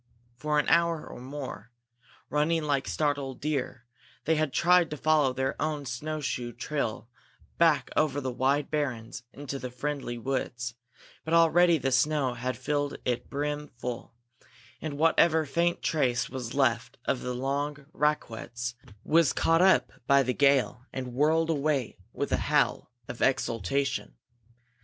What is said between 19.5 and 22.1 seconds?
up by the gale and whirled away